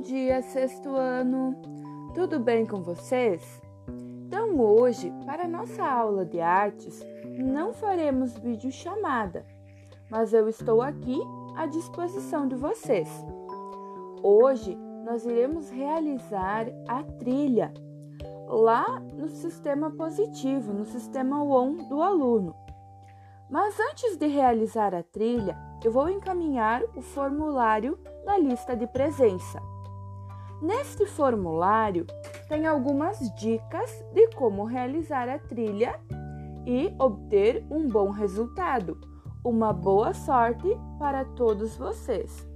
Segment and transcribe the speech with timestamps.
[0.00, 1.54] dia, sexto ano!
[2.14, 3.62] Tudo bem com vocês?
[4.26, 7.04] Então, hoje, para nossa aula de artes,
[7.38, 9.44] não faremos videochamada,
[10.10, 11.20] mas eu estou aqui
[11.56, 13.08] à disposição de vocês.
[14.22, 17.72] Hoje, nós iremos realizar a trilha
[18.46, 22.54] lá no sistema positivo, no sistema ON do aluno.
[23.50, 29.73] Mas antes de realizar a trilha, eu vou encaminhar o formulário na lista de presença.
[30.62, 32.06] Neste formulário
[32.48, 36.00] tem algumas dicas de como realizar a trilha
[36.66, 38.98] e obter um bom resultado.
[39.44, 42.53] Uma boa sorte para todos vocês!